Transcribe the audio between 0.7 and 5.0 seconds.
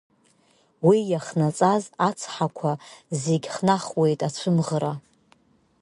Уи иахнаҵаз ацҳақәа зегь хнахуеит ацәымӷра…